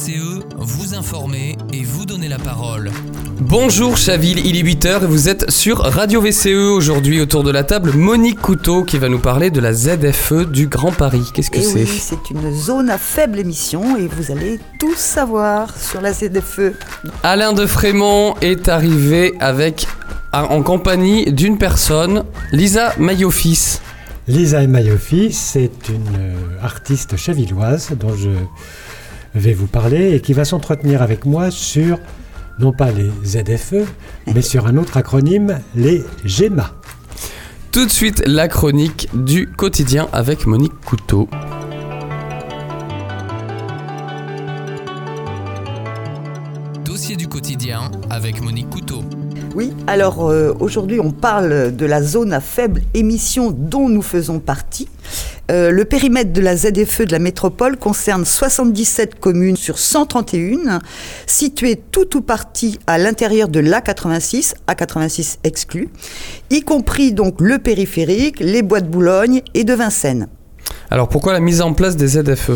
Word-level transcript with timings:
VCE, 0.00 0.40
vous 0.56 0.94
informer 0.94 1.58
et 1.74 1.82
vous 1.82 2.06
donner 2.06 2.28
la 2.28 2.38
parole. 2.38 2.90
Bonjour 3.38 3.98
Chaville, 3.98 4.46
il 4.46 4.56
est 4.56 4.62
8h 4.62 5.02
et 5.02 5.06
vous 5.06 5.28
êtes 5.28 5.50
sur 5.50 5.78
Radio 5.80 6.22
VCE. 6.22 6.46
Aujourd'hui 6.46 7.20
autour 7.20 7.44
de 7.44 7.50
la 7.50 7.64
table, 7.64 7.92
Monique 7.92 8.40
Couteau 8.40 8.82
qui 8.84 8.96
va 8.96 9.10
nous 9.10 9.18
parler 9.18 9.50
de 9.50 9.60
la 9.60 9.74
ZFE 9.74 10.46
du 10.46 10.68
Grand 10.68 10.92
Paris. 10.92 11.30
Qu'est-ce 11.34 11.50
que 11.50 11.58
Et 11.58 11.62
c'est 11.62 11.80
oui, 11.80 11.86
c'est 11.86 12.30
une 12.30 12.50
zone 12.54 12.88
à 12.88 12.96
faible 12.96 13.38
émission 13.38 13.98
et 13.98 14.06
vous 14.06 14.32
allez 14.32 14.58
tout 14.78 14.94
savoir 14.94 15.76
sur 15.76 16.00
la 16.00 16.14
ZFE. 16.14 16.72
Alain 17.22 17.52
de 17.52 17.66
Frémont 17.66 18.36
est 18.40 18.68
arrivé 18.68 19.34
avec 19.38 19.86
en 20.32 20.62
compagnie 20.62 21.30
d'une 21.30 21.58
personne, 21.58 22.24
Lisa 22.52 22.94
Mayofis. 22.98 23.80
Lisa 24.28 24.66
Mayofis, 24.66 25.32
c'est 25.32 25.88
une 25.90 26.16
euh, 26.18 26.34
artiste 26.62 27.16
chavilloise 27.18 27.90
dont 27.98 28.14
je 28.16 28.30
vais 29.34 29.52
vous 29.52 29.66
parler 29.66 30.14
et 30.14 30.20
qui 30.20 30.32
va 30.32 30.44
s'entretenir 30.44 31.02
avec 31.02 31.24
moi 31.24 31.50
sur, 31.50 31.98
non 32.58 32.72
pas 32.72 32.90
les 32.90 33.10
ZFE, 33.24 33.86
mais 34.34 34.42
sur 34.42 34.66
un 34.66 34.76
autre 34.76 34.96
acronyme, 34.96 35.60
les 35.74 36.04
GEMA. 36.24 36.70
Tout 37.72 37.86
de 37.86 37.90
suite, 37.90 38.22
la 38.26 38.48
chronique 38.48 39.08
du 39.14 39.46
quotidien 39.46 40.08
avec 40.12 40.46
Monique 40.46 40.78
Couteau. 40.84 41.28
Dossier 46.84 47.14
du 47.14 47.28
quotidien 47.28 47.92
avec 48.10 48.42
Monique 48.42 48.70
Couteau. 48.70 49.04
Oui, 49.54 49.72
alors 49.86 50.28
euh, 50.28 50.52
aujourd'hui 50.60 51.00
on 51.00 51.10
parle 51.10 51.74
de 51.74 51.86
la 51.86 52.02
zone 52.02 52.32
à 52.32 52.40
faible 52.40 52.82
émission 52.94 53.50
dont 53.50 53.88
nous 53.88 54.02
faisons 54.02 54.38
partie. 54.38 54.88
Euh, 55.50 55.72
le 55.72 55.84
périmètre 55.84 56.32
de 56.32 56.40
la 56.40 56.56
ZFE 56.56 57.02
de 57.02 57.12
la 57.12 57.18
métropole 57.18 57.76
concerne 57.76 58.24
77 58.24 59.18
communes 59.18 59.56
sur 59.56 59.78
131, 59.78 60.78
situées 61.26 61.80
tout 61.90 62.16
ou 62.16 62.20
partie 62.20 62.78
à 62.86 62.98
l'intérieur 62.98 63.48
de 63.48 63.58
l'A86, 63.58 64.54
A86 64.68 65.38
exclu, 65.42 65.88
y 66.50 66.62
compris 66.62 67.12
donc 67.12 67.40
le 67.40 67.58
périphérique, 67.58 68.38
les 68.38 68.62
bois 68.62 68.80
de 68.80 68.88
Boulogne 68.88 69.42
et 69.54 69.64
de 69.64 69.74
Vincennes. 69.74 70.28
Alors 70.88 71.08
pourquoi 71.08 71.32
la 71.32 71.40
mise 71.40 71.62
en 71.62 71.74
place 71.74 71.96
des 71.96 72.06
ZFE 72.06 72.52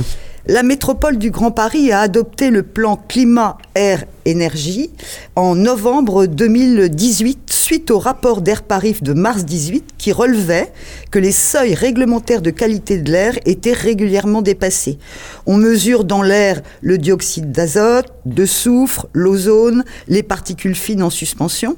La 0.46 0.62
métropole 0.62 1.18
du 1.18 1.32
Grand 1.32 1.50
Paris 1.50 1.90
a 1.90 1.98
adopté 1.98 2.50
le 2.50 2.62
plan 2.62 2.96
climat, 2.96 3.58
air, 3.74 4.04
énergie 4.24 4.90
en 5.36 5.54
novembre 5.54 6.26
2018 6.26 7.50
suite 7.50 7.90
au 7.90 7.98
rapport 7.98 8.42
d'Air 8.42 8.62
Paris 8.62 8.96
de 9.00 9.14
mars 9.14 9.44
18 9.44 9.92
qui 9.96 10.12
relevait 10.12 10.70
que 11.10 11.18
les 11.18 11.32
seuils 11.32 11.74
réglementaires 11.74 12.42
de 12.42 12.50
qualité 12.50 12.98
de 12.98 13.10
l'air 13.10 13.38
étaient 13.46 13.72
régulièrement 13.72 14.42
dépassés. 14.42 14.98
On 15.46 15.56
mesure 15.56 16.04
dans 16.04 16.22
l'air 16.22 16.60
le 16.82 16.98
dioxyde 16.98 17.52
d'azote, 17.52 18.12
de 18.26 18.44
soufre, 18.44 19.06
l'ozone, 19.12 19.84
les 20.08 20.22
particules 20.22 20.74
fines 20.74 21.02
en 21.02 21.10
suspension. 21.10 21.76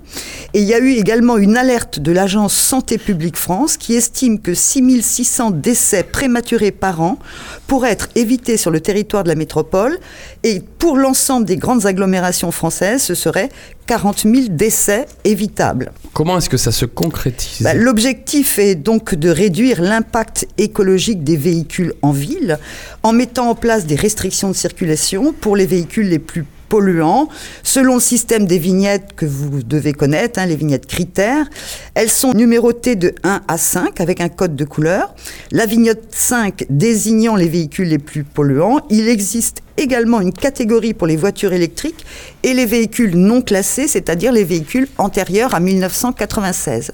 Et 0.54 0.60
il 0.60 0.66
y 0.66 0.74
a 0.74 0.78
eu 0.78 0.90
également 0.92 1.36
une 1.36 1.56
alerte 1.56 2.00
de 2.00 2.12
l'agence 2.12 2.54
Santé 2.54 2.98
publique 2.98 3.36
France 3.36 3.76
qui 3.76 3.94
estime 3.94 4.40
que 4.40 4.54
6600 4.54 5.52
décès 5.52 6.02
prématurés 6.02 6.72
par 6.72 7.00
an 7.00 7.18
pourraient 7.66 7.92
être 7.92 8.08
évités 8.14 8.56
sur 8.56 8.70
le 8.70 8.80
territoire 8.80 9.22
de 9.22 9.28
la 9.28 9.34
métropole 9.34 9.98
et 10.42 10.60
pour 10.78 10.96
l'ensemble 10.96 11.46
des 11.46 11.56
grandes 11.56 11.86
agglomérations 11.86 12.35
françaises, 12.50 13.02
ce 13.02 13.14
serait 13.14 13.48
40 13.86 14.22
000 14.22 14.34
décès 14.50 15.06
évitables. 15.24 15.92
Comment 16.12 16.38
est-ce 16.38 16.50
que 16.50 16.56
ça 16.56 16.72
se 16.72 16.84
concrétise? 16.84 17.62
Bah, 17.62 17.74
L'objectif 17.74 18.58
est 18.58 18.74
donc 18.74 19.14
de 19.14 19.28
réduire 19.30 19.80
l'impact 19.80 20.48
écologique 20.58 21.24
des 21.24 21.36
véhicules 21.36 21.94
en 22.02 22.12
ville 22.12 22.58
en 23.02 23.12
mettant 23.12 23.50
en 23.50 23.54
place 23.54 23.86
des 23.86 23.96
restrictions 23.96 24.48
de 24.48 24.54
circulation 24.56 25.32
pour 25.32 25.56
les 25.56 25.66
véhicules 25.66 26.08
les 26.08 26.18
plus 26.18 26.44
polluants, 26.68 27.28
selon 27.62 27.94
le 27.94 28.00
système 28.00 28.46
des 28.46 28.58
vignettes 28.58 29.14
que 29.14 29.26
vous 29.26 29.62
devez 29.62 29.92
connaître, 29.92 30.38
hein, 30.38 30.46
les 30.46 30.56
vignettes 30.56 30.86
critères. 30.86 31.46
Elles 31.94 32.10
sont 32.10 32.32
numérotées 32.32 32.96
de 32.96 33.14
1 33.22 33.42
à 33.48 33.58
5 33.58 34.00
avec 34.00 34.20
un 34.20 34.28
code 34.28 34.56
de 34.56 34.64
couleur. 34.64 35.14
La 35.52 35.66
vignette 35.66 36.04
5 36.10 36.66
désignant 36.70 37.36
les 37.36 37.48
véhicules 37.48 37.88
les 37.88 37.98
plus 37.98 38.24
polluants. 38.24 38.80
Il 38.90 39.08
existe 39.08 39.62
également 39.76 40.20
une 40.20 40.32
catégorie 40.32 40.94
pour 40.94 41.06
les 41.06 41.16
voitures 41.16 41.52
électriques 41.52 42.04
et 42.42 42.54
les 42.54 42.66
véhicules 42.66 43.16
non 43.16 43.42
classés, 43.42 43.88
c'est-à-dire 43.88 44.32
les 44.32 44.44
véhicules 44.44 44.88
antérieurs 44.98 45.54
à 45.54 45.60
1996. 45.60 46.92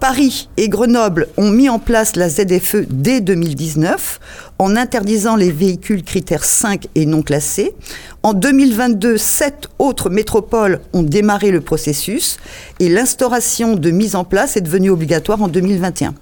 Paris 0.00 0.50
et 0.58 0.68
Grenoble 0.68 1.28
ont 1.38 1.50
mis 1.50 1.70
en 1.70 1.78
place 1.78 2.16
la 2.16 2.28
ZFE 2.28 2.84
dès 2.88 3.22
2019 3.22 4.20
en 4.58 4.76
interdisant 4.76 5.36
les 5.36 5.50
véhicules 5.50 6.02
critères 6.02 6.44
5 6.44 6.86
et 6.94 7.06
non 7.06 7.22
classés. 7.22 7.74
En 8.22 8.32
2022, 8.32 9.16
sept 9.16 9.68
autres 9.78 10.10
métropoles 10.10 10.80
ont 10.92 11.02
démarré 11.02 11.50
le 11.50 11.60
processus 11.60 12.38
et 12.80 12.88
l'instauration 12.88 13.74
de 13.74 13.90
mise 13.90 14.16
en 14.16 14.24
place 14.24 14.56
est 14.56 14.62
devenue 14.62 14.90
obligatoire 14.90 15.42
en 15.42 15.48
2021. 15.48 16.14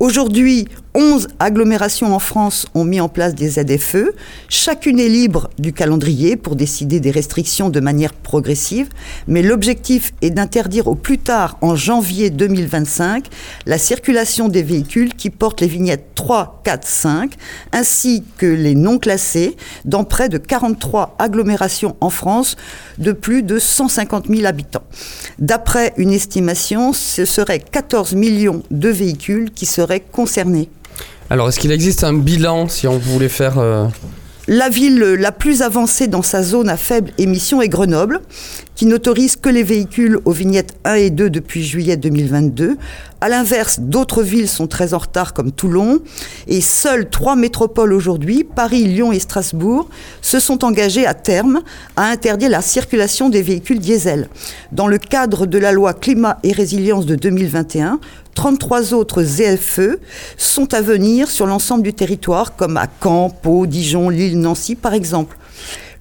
Aujourd'hui, 0.00 0.66
11 0.94 1.28
agglomérations 1.38 2.14
en 2.14 2.18
France 2.18 2.66
ont 2.74 2.84
mis 2.84 3.02
en 3.02 3.10
place 3.10 3.34
des 3.34 3.50
ZFE. 3.50 4.14
Chacune 4.48 4.98
est 4.98 5.10
libre 5.10 5.50
du 5.58 5.74
calendrier 5.74 6.36
pour 6.36 6.56
décider 6.56 7.00
des 7.00 7.10
restrictions 7.10 7.68
de 7.68 7.80
manière 7.80 8.14
progressive, 8.14 8.88
mais 9.28 9.42
l'objectif 9.42 10.12
est 10.22 10.30
d'interdire 10.30 10.88
au 10.88 10.94
plus 10.94 11.18
tard 11.18 11.58
en 11.60 11.76
janvier 11.76 12.30
2025 12.30 13.26
la 13.66 13.76
circulation 13.76 14.48
des 14.48 14.62
véhicules 14.62 15.14
qui 15.14 15.28
portent 15.28 15.60
les 15.60 15.68
vignettes 15.68 16.06
3, 16.14 16.62
4, 16.64 16.88
5, 16.88 17.34
ainsi 17.72 18.24
que 18.38 18.46
les 18.46 18.74
non 18.74 18.98
classés 18.98 19.56
dans 19.84 20.04
près 20.04 20.28
de 20.28 20.38
43 20.38 21.16
agglomérations 21.18 21.96
en 22.00 22.10
France 22.10 22.56
de 22.98 23.12
plus 23.12 23.42
de 23.42 23.58
150 23.58 24.26
000 24.28 24.46
habitants. 24.46 24.84
D'après 25.38 25.92
une 25.96 26.12
estimation, 26.12 26.92
ce 26.92 27.24
serait 27.24 27.60
14 27.60 28.14
millions 28.14 28.62
de 28.70 28.88
véhicules 28.88 29.50
qui 29.50 29.66
seraient 29.66 30.00
concernés. 30.00 30.68
Alors, 31.30 31.48
est-ce 31.48 31.60
qu'il 31.60 31.72
existe 31.72 32.04
un 32.04 32.14
bilan 32.14 32.68
si 32.68 32.88
on 32.88 32.98
voulait 32.98 33.28
faire... 33.28 33.58
Euh... 33.58 33.86
La 34.48 34.68
ville 34.68 34.98
la 34.98 35.30
plus 35.30 35.62
avancée 35.62 36.08
dans 36.08 36.22
sa 36.22 36.42
zone 36.42 36.68
à 36.68 36.76
faible 36.76 37.12
émission 37.18 37.62
est 37.62 37.68
Grenoble, 37.68 38.20
qui 38.80 38.86
n'autorise 38.86 39.36
que 39.36 39.50
les 39.50 39.62
véhicules 39.62 40.20
aux 40.24 40.32
vignettes 40.32 40.74
1 40.84 40.94
et 40.94 41.10
2 41.10 41.28
depuis 41.28 41.62
juillet 41.62 41.98
2022. 41.98 42.78
À 43.20 43.28
l'inverse, 43.28 43.78
d'autres 43.78 44.22
villes 44.22 44.48
sont 44.48 44.68
très 44.68 44.94
en 44.94 44.98
retard 44.98 45.34
comme 45.34 45.52
Toulon. 45.52 46.00
Et 46.46 46.62
seules 46.62 47.10
trois 47.10 47.36
métropoles 47.36 47.92
aujourd'hui, 47.92 48.42
Paris, 48.42 48.84
Lyon 48.84 49.12
et 49.12 49.18
Strasbourg, 49.18 49.90
se 50.22 50.40
sont 50.40 50.64
engagées 50.64 51.04
à 51.04 51.12
terme 51.12 51.60
à 51.94 52.06
interdire 52.06 52.48
la 52.48 52.62
circulation 52.62 53.28
des 53.28 53.42
véhicules 53.42 53.80
diesel. 53.80 54.30
Dans 54.72 54.86
le 54.86 54.96
cadre 54.96 55.44
de 55.44 55.58
la 55.58 55.72
loi 55.72 55.92
climat 55.92 56.38
et 56.42 56.52
résilience 56.52 57.04
de 57.04 57.16
2021, 57.16 58.00
33 58.34 58.94
autres 58.94 59.22
ZFE 59.22 59.98
sont 60.38 60.72
à 60.72 60.80
venir 60.80 61.30
sur 61.30 61.46
l'ensemble 61.46 61.82
du 61.82 61.92
territoire, 61.92 62.56
comme 62.56 62.78
à 62.78 62.86
Caen, 63.02 63.28
Pau, 63.28 63.66
Dijon, 63.66 64.08
Lille, 64.08 64.40
Nancy 64.40 64.74
par 64.74 64.94
exemple. 64.94 65.36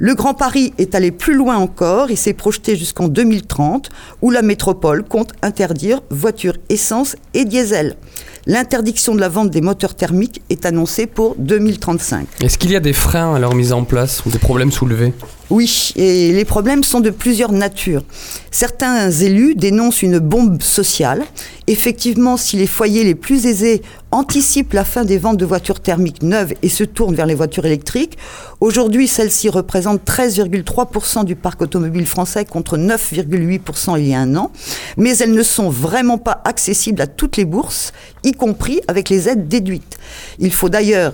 Le 0.01 0.15
Grand 0.15 0.33
Paris 0.33 0.73
est 0.77 0.95
allé 0.95 1.11
plus 1.11 1.33
loin 1.33 1.57
encore 1.57 2.09
et 2.09 2.15
s'est 2.15 2.31
projeté 2.31 2.77
jusqu'en 2.77 3.09
2030, 3.09 3.89
où 4.21 4.31
la 4.31 4.41
métropole 4.41 5.03
compte 5.03 5.33
interdire 5.41 5.99
voitures 6.09 6.55
essence 6.69 7.17
et 7.33 7.43
diesel. 7.43 7.97
L'interdiction 8.45 9.13
de 9.13 9.19
la 9.19 9.27
vente 9.27 9.49
des 9.49 9.59
moteurs 9.59 9.95
thermiques 9.95 10.41
est 10.49 10.65
annoncée 10.65 11.05
pour 11.05 11.35
2035. 11.37 12.27
Est-ce 12.41 12.57
qu'il 12.57 12.71
y 12.71 12.77
a 12.77 12.79
des 12.79 12.93
freins 12.93 13.35
à 13.35 13.39
leur 13.39 13.53
mise 13.55 13.73
en 13.73 13.83
place 13.83 14.25
ou 14.25 14.29
des 14.29 14.39
problèmes 14.39 14.71
soulevés? 14.71 15.11
Oui, 15.49 15.93
et 15.95 16.31
les 16.31 16.45
problèmes 16.45 16.83
sont 16.83 16.99
de 16.99 17.09
plusieurs 17.09 17.51
natures. 17.51 18.03
Certains 18.51 19.09
élus 19.09 19.55
dénoncent 19.55 20.03
une 20.03 20.19
bombe 20.19 20.61
sociale. 20.61 21.23
Effectivement, 21.65 22.37
si 22.37 22.55
les 22.55 22.67
foyers 22.67 23.03
les 23.03 23.15
plus 23.15 23.47
aisés 23.47 23.81
anticipent 24.11 24.73
la 24.73 24.83
fin 24.83 25.05
des 25.05 25.17
ventes 25.17 25.37
de 25.37 25.45
voitures 25.45 25.79
thermiques 25.79 26.21
neuves 26.21 26.53
et 26.61 26.69
se 26.69 26.83
tournent 26.83 27.15
vers 27.15 27.25
les 27.25 27.33
voitures 27.33 27.65
électriques, 27.65 28.17
aujourd'hui 28.59 29.07
celles-ci 29.07 29.49
représentent 29.49 30.01
13,3% 30.05 31.25
du 31.25 31.35
parc 31.35 31.63
automobile 31.63 32.05
français 32.05 32.45
contre 32.45 32.77
9,8% 32.77 33.99
il 33.99 34.07
y 34.07 34.13
a 34.13 34.19
un 34.19 34.35
an, 34.35 34.51
mais 34.97 35.17
elles 35.17 35.33
ne 35.33 35.43
sont 35.43 35.69
vraiment 35.69 36.19
pas 36.19 36.41
accessibles 36.45 37.01
à 37.01 37.07
toutes 37.07 37.37
les 37.37 37.45
bourses, 37.45 37.91
y 38.23 38.33
compris 38.33 38.81
avec 38.87 39.09
les 39.09 39.29
aides 39.29 39.47
déduites. 39.47 39.97
Il 40.37 40.53
faut 40.53 40.69
d'ailleurs 40.69 41.13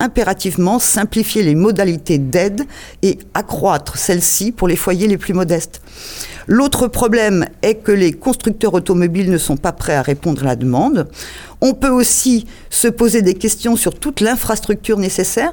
impérativement 0.00 0.78
simplifier 0.78 1.42
les 1.42 1.54
modalités 1.54 2.18
d'aide 2.18 2.62
et 3.02 3.18
accroître 3.34 3.96
celles-ci 3.96 4.52
pour 4.52 4.68
les 4.68 4.76
foyers 4.76 5.08
les 5.08 5.18
plus 5.18 5.34
modestes. 5.34 5.80
L'autre 6.46 6.86
problème 6.86 7.46
est 7.62 7.76
que 7.76 7.92
les 7.92 8.12
constructeurs 8.12 8.74
automobiles 8.74 9.30
ne 9.30 9.38
sont 9.38 9.56
pas 9.56 9.72
prêts 9.72 9.96
à 9.96 10.02
répondre 10.02 10.42
à 10.42 10.46
la 10.46 10.56
demande. 10.56 11.08
On 11.60 11.74
peut 11.74 11.90
aussi 11.90 12.46
se 12.70 12.88
poser 12.88 13.22
des 13.22 13.34
questions 13.34 13.74
sur 13.74 13.98
toute 13.98 14.20
l'infrastructure 14.20 14.98
nécessaire 14.98 15.52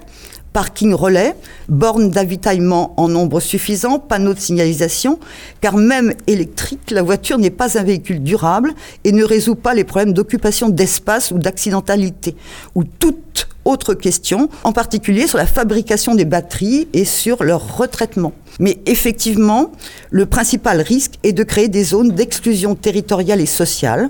parking 0.54 0.94
relais, 0.94 1.36
bornes 1.68 2.12
d'avitaillement 2.12 2.94
en 2.98 3.10
nombre 3.10 3.40
suffisant, 3.40 4.00
panneaux 4.00 4.36
de 4.36 4.40
signalisation, 4.40 5.20
car 5.60 5.76
même 5.76 6.14
électrique, 6.28 6.92
la 6.92 7.02
voiture 7.02 7.40
n'est 7.40 7.50
pas 7.50 7.78
un 7.78 7.84
véhicule 7.84 8.22
durable 8.22 8.74
et 9.04 9.12
ne 9.12 9.24
résout 9.24 9.56
pas 9.56 9.74
les 9.74 9.84
problèmes 9.84 10.14
d'occupation 10.14 10.70
d'espace 10.70 11.32
ou 11.32 11.40
d'accidentalité, 11.40 12.36
où 12.76 12.84
toute 12.84 13.48
autres 13.66 13.94
questions, 13.94 14.50
en 14.64 14.72
particulier 14.72 15.28
sur 15.28 15.38
la 15.38 15.46
fabrication 15.46 16.16
des 16.16 16.26
batteries 16.26 16.88
et 16.94 17.06
sur 17.06 17.44
leur 17.44 17.78
retraitement. 17.78 18.34
Mais 18.60 18.80
effectivement, 18.86 19.72
le 20.12 20.26
principal 20.26 20.82
risque 20.82 21.14
est 21.24 21.34
de 21.34 21.44
créer 21.44 21.70
des 21.70 21.84
zones 21.84 22.12
d'exclusion 22.12 22.76
territoriale 22.76 23.42
et 23.42 23.48
sociale, 23.48 24.10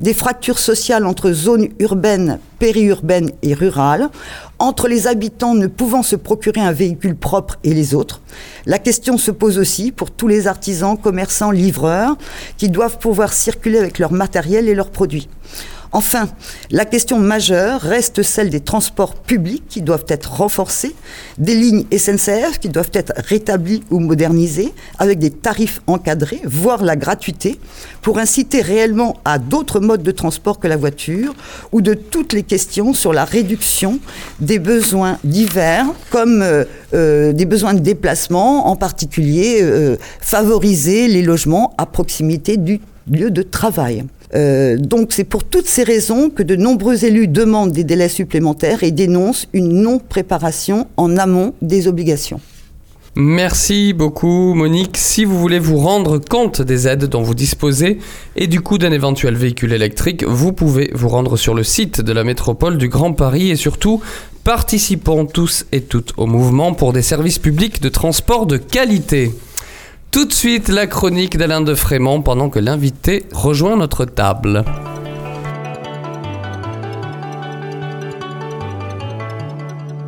des 0.00 0.14
fractures 0.14 0.58
sociales 0.58 1.06
entre 1.06 1.32
zones 1.32 1.68
urbaines, 1.78 2.38
périurbaines 2.58 3.30
et 3.42 3.54
rurales, 3.54 4.10
entre 4.58 4.88
les 4.88 5.06
habitants 5.06 5.54
ne 5.54 5.66
pouvant 5.66 6.02
se 6.02 6.16
procurer 6.16 6.60
un 6.60 6.72
véhicule 6.72 7.16
propre 7.16 7.58
et 7.64 7.74
les 7.74 7.94
autres. 7.94 8.20
La 8.66 8.78
question 8.78 9.16
se 9.16 9.30
pose 9.30 9.58
aussi 9.58 9.90
pour 9.90 10.10
tous 10.10 10.28
les 10.28 10.46
artisans, 10.46 10.98
commerçants, 10.98 11.50
livreurs, 11.50 12.16
qui 12.58 12.68
doivent 12.68 12.98
pouvoir 12.98 13.32
circuler 13.32 13.78
avec 13.78 13.98
leur 13.98 14.12
matériel 14.12 14.68
et 14.68 14.74
leurs 14.74 14.90
produits. 14.90 15.28
Enfin, 15.92 16.28
la 16.70 16.84
question 16.84 17.18
majeure 17.18 17.80
reste 17.80 18.22
celle 18.22 18.50
des 18.50 18.60
transports 18.60 19.14
publics 19.14 19.64
qui 19.68 19.80
doivent 19.80 20.04
être 20.08 20.34
renforcés, 20.34 20.94
des 21.38 21.54
lignes 21.54 21.84
SNCF 21.96 22.58
qui 22.60 22.68
doivent 22.68 22.90
être 22.92 23.12
rétablies 23.16 23.82
ou 23.90 23.98
modernisées 23.98 24.72
avec 24.98 25.18
des 25.18 25.30
tarifs 25.30 25.80
encadrés, 25.86 26.40
voire 26.44 26.82
la 26.84 26.96
gratuité, 26.96 27.58
pour 28.02 28.18
inciter 28.18 28.60
réellement 28.60 29.16
à 29.24 29.38
d'autres 29.38 29.80
modes 29.80 30.02
de 30.02 30.10
transport 30.10 30.58
que 30.58 30.68
la 30.68 30.76
voiture, 30.76 31.34
ou 31.72 31.80
de 31.80 31.94
toutes 31.94 32.32
les 32.32 32.42
questions 32.42 32.92
sur 32.92 33.12
la 33.12 33.24
réduction 33.24 33.98
des 34.40 34.58
besoins 34.58 35.18
divers, 35.24 35.86
comme 36.10 36.42
euh, 36.42 36.64
euh, 36.94 37.32
des 37.32 37.46
besoins 37.46 37.74
de 37.74 37.80
déplacement, 37.80 38.68
en 38.68 38.76
particulier 38.76 39.60
euh, 39.62 39.96
favoriser 40.20 41.08
les 41.08 41.22
logements 41.22 41.74
à 41.78 41.86
proximité 41.86 42.56
du 42.56 42.80
lieu 43.10 43.30
de 43.30 43.42
travail. 43.42 44.04
Euh, 44.34 44.76
donc 44.76 45.12
c'est 45.12 45.24
pour 45.24 45.44
toutes 45.44 45.66
ces 45.66 45.84
raisons 45.84 46.30
que 46.30 46.42
de 46.42 46.56
nombreux 46.56 47.04
élus 47.04 47.28
demandent 47.28 47.72
des 47.72 47.84
délais 47.84 48.08
supplémentaires 48.08 48.82
et 48.82 48.90
dénoncent 48.90 49.48
une 49.52 49.80
non-préparation 49.80 50.86
en 50.96 51.16
amont 51.16 51.54
des 51.62 51.88
obligations. 51.88 52.40
Merci 53.20 53.94
beaucoup 53.94 54.54
Monique. 54.54 54.96
Si 54.96 55.24
vous 55.24 55.38
voulez 55.38 55.58
vous 55.58 55.78
rendre 55.78 56.18
compte 56.18 56.62
des 56.62 56.86
aides 56.86 57.06
dont 57.06 57.22
vous 57.22 57.34
disposez 57.34 57.98
et 58.36 58.46
du 58.46 58.60
coût 58.60 58.78
d'un 58.78 58.92
éventuel 58.92 59.34
véhicule 59.34 59.72
électrique, 59.72 60.24
vous 60.24 60.52
pouvez 60.52 60.90
vous 60.94 61.08
rendre 61.08 61.36
sur 61.36 61.54
le 61.54 61.64
site 61.64 62.00
de 62.00 62.12
la 62.12 62.22
métropole 62.22 62.78
du 62.78 62.88
Grand 62.88 63.12
Paris 63.12 63.50
et 63.50 63.56
surtout 63.56 64.00
participons 64.44 65.26
tous 65.26 65.66
et 65.72 65.80
toutes 65.80 66.12
au 66.16 66.26
mouvement 66.26 66.74
pour 66.74 66.92
des 66.92 67.02
services 67.02 67.40
publics 67.40 67.82
de 67.82 67.88
transport 67.88 68.46
de 68.46 68.56
qualité. 68.56 69.32
Tout 70.10 70.24
de 70.24 70.32
suite, 70.32 70.68
la 70.68 70.86
chronique 70.86 71.36
d'Alain 71.36 71.60
de 71.60 71.74
Frémont 71.74 72.22
pendant 72.22 72.48
que 72.48 72.58
l'invité 72.58 73.26
rejoint 73.30 73.76
notre 73.76 74.06
table. 74.06 74.64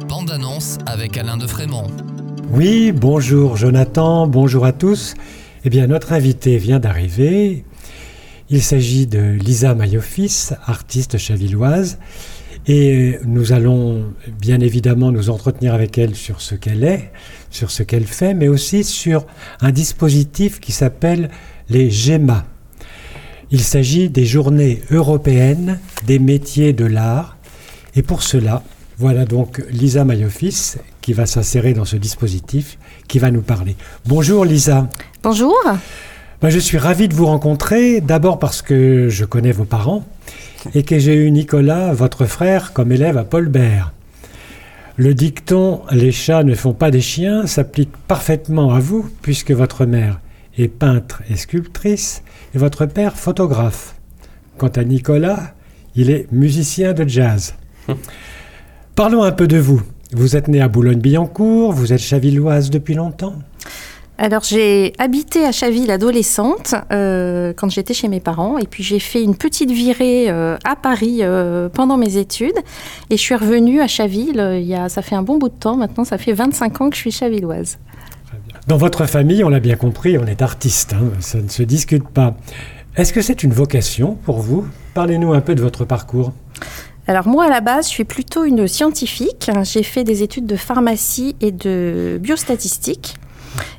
Bande 0.08 0.31
annonce 0.31 0.79
avec 0.87 1.19
Alain 1.19 1.37
de 1.37 1.47
Frémont. 1.47 1.87
Oui, 2.50 2.93
bonjour 2.93 3.58
Jonathan, 3.58 4.26
bonjour 4.26 4.64
à 4.64 4.73
tous. 4.73 5.14
Eh 5.67 5.70
bien, 5.70 5.87
notre 5.87 6.14
invité 6.14 6.56
vient 6.56 6.81
d'arriver. 6.81 7.64
Il 8.49 8.62
s'agit 8.62 9.06
de 9.06 9.20
Lisa 9.20 9.75
Mayofis, 9.75 10.50
artiste 10.64 11.19
chavilloise. 11.19 11.99
Et 12.72 13.19
nous 13.25 13.52
allons 13.52 14.05
bien 14.40 14.61
évidemment 14.61 15.11
nous 15.11 15.28
entretenir 15.28 15.75
avec 15.75 15.99
elle 15.99 16.14
sur 16.14 16.40
ce 16.40 16.55
qu'elle 16.55 16.84
est, 16.84 17.11
sur 17.50 17.69
ce 17.69 17.82
qu'elle 17.82 18.05
fait, 18.06 18.32
mais 18.32 18.46
aussi 18.46 18.84
sur 18.84 19.26
un 19.61 19.72
dispositif 19.72 20.61
qui 20.61 20.70
s'appelle 20.70 21.31
les 21.69 21.90
GEMA. 21.90 22.46
Il 23.50 23.61
s'agit 23.61 24.08
des 24.08 24.25
journées 24.25 24.82
européennes 24.93 25.81
des 26.06 26.20
métiers 26.20 26.72
de 26.72 26.84
l'art. 26.84 27.38
Et 27.96 28.02
pour 28.02 28.22
cela, 28.22 28.62
voilà 28.99 29.25
donc 29.25 29.61
Lisa 29.73 30.05
Mayofis 30.05 30.76
qui 31.00 31.12
va 31.12 31.26
s'insérer 31.26 31.75
dans 31.75 31.84
ce 31.84 31.96
dispositif, 31.96 32.78
qui 33.08 33.19
va 33.19 33.32
nous 33.32 33.43
parler. 33.43 33.75
Bonjour 34.06 34.44
Lisa. 34.44 34.88
Bonjour. 35.25 35.58
Ben, 36.40 36.50
je 36.50 36.58
suis 36.61 36.78
ravi 36.78 37.08
de 37.08 37.14
vous 37.14 37.26
rencontrer, 37.26 38.00
d'abord 38.00 38.38
parce 38.38 38.62
que 38.62 39.08
je 39.08 39.25
connais 39.25 39.50
vos 39.50 39.64
parents 39.64 40.06
et 40.75 40.83
que 40.83 40.99
j'ai 40.99 41.15
eu 41.15 41.31
Nicolas, 41.31 41.93
votre 41.93 42.27
frère, 42.27 42.73
comme 42.73 42.93
élève 42.93 43.17
à 43.17 43.25
Paul 43.25 43.49
Bert. 43.49 43.93
Le 44.97 45.15
dicton 45.15 45.83
Les 45.91 46.12
chats 46.12 46.45
ne 46.45 46.55
font 46.55 46.75
pas 46.75 46.91
des 46.91 47.01
chiens 47.01 47.47
s'applique 47.47 47.97
parfaitement 48.07 48.73
à 48.73 48.81
vous, 48.81 49.09
puisque 49.23 49.53
votre 49.53 49.87
mère 49.87 50.21
est 50.59 50.69
peintre 50.69 51.23
et 51.31 51.37
sculptrice, 51.37 52.23
et 52.55 52.59
votre 52.59 52.87
père 52.87 53.17
photographe. 53.17 53.95
Quant 54.59 54.69
à 54.69 54.85
Nicolas, 54.85 55.55
il 55.97 56.11
est 56.11 56.31
musicien 56.33 56.93
de 56.93 57.09
jazz. 57.09 57.55
Parlons 58.95 59.23
un 59.23 59.33
peu 59.33 59.47
de 59.47 59.59
vous. 59.59 59.83
Vous 60.12 60.37
êtes 60.37 60.49
né 60.49 60.61
à 60.61 60.69
Boulogne-Billancourt, 60.69 61.73
vous 61.73 61.93
êtes 61.93 62.01
chavilloise 62.01 62.71
depuis 62.71 62.95
longtemps 62.95 63.37
alors 64.20 64.43
j'ai 64.44 64.93
habité 64.99 65.46
à 65.46 65.50
Chaville 65.50 65.90
adolescente 65.90 66.75
euh, 66.93 67.55
quand 67.56 67.70
j'étais 67.70 67.94
chez 67.94 68.06
mes 68.08 68.20
parents 68.20 68.58
et 68.58 68.67
puis 68.67 68.82
j'ai 68.82 68.99
fait 68.99 69.22
une 69.22 69.34
petite 69.34 69.70
virée 69.70 70.28
euh, 70.28 70.58
à 70.62 70.76
Paris 70.76 71.20
euh, 71.22 71.70
pendant 71.70 71.96
mes 71.96 72.19
études 72.19 72.58
et 73.08 73.17
je 73.17 73.22
suis 73.22 73.34
revenue 73.34 73.81
à 73.81 73.87
Chaville 73.87 74.58
il 74.61 74.67
y 74.67 74.75
a, 74.75 74.90
ça 74.90 75.00
fait 75.00 75.14
un 75.14 75.22
bon 75.22 75.38
bout 75.38 75.49
de 75.49 75.55
temps 75.55 75.75
maintenant, 75.75 76.05
ça 76.05 76.19
fait 76.19 76.34
25 76.34 76.81
ans 76.82 76.90
que 76.90 76.96
je 76.96 77.00
suis 77.00 77.12
chavilloise. 77.12 77.78
Dans 78.67 78.76
votre 78.76 79.06
famille, 79.06 79.43
on 79.43 79.49
l'a 79.49 79.58
bien 79.58 79.76
compris, 79.76 80.19
on 80.19 80.26
est 80.26 80.43
artiste, 80.43 80.93
hein, 80.93 81.12
ça 81.20 81.40
ne 81.40 81.49
se 81.49 81.62
discute 81.62 82.06
pas. 82.06 82.37
Est-ce 82.96 83.14
que 83.14 83.23
c'est 83.23 83.43
une 83.43 83.55
vocation 83.55 84.19
pour 84.26 84.40
vous? 84.40 84.66
Parlez-nous 84.93 85.32
un 85.32 85.40
peu 85.40 85.55
de 85.55 85.62
votre 85.62 85.87
parcours. 85.87 86.32
Alors 87.06 87.26
moi, 87.26 87.46
à 87.46 87.49
la 87.49 87.62
base, 87.62 87.87
je 87.87 87.90
suis 87.90 88.05
plutôt 88.05 88.44
une 88.44 88.69
scientifique. 88.69 89.50
J'ai 89.62 89.82
fait 89.82 90.05
des 90.05 90.23
études 90.23 90.46
de 90.46 90.56
pharmacie 90.56 91.34
et 91.40 91.52
de 91.52 92.19
biostatistique. 92.20 93.14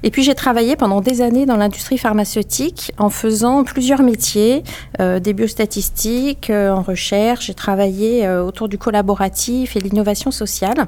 Et 0.04 0.12
puis 0.12 0.24
j'ai 0.24 0.36
travaillé 0.36 0.75
pendant 0.75 1.01
des 1.01 1.22
années 1.22 1.45
dans 1.45 1.57
l'industrie 1.57 1.98
pharmaceutique 1.98 2.92
en 2.98 3.10
faisant 3.10 3.63
plusieurs 3.63 4.01
métiers, 4.01 4.63
euh, 5.00 5.19
des 5.19 5.33
biostatistiques, 5.33 6.50
euh, 6.50 6.72
en 6.72 6.81
recherche. 6.81 7.48
J'ai 7.48 7.54
travaillé 7.54 8.25
euh, 8.25 8.44
autour 8.44 8.68
du 8.68 8.78
collaboratif 8.78 9.75
et 9.75 9.80
l'innovation 9.80 10.31
sociale. 10.31 10.88